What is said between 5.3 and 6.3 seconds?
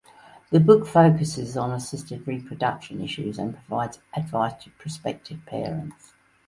parents.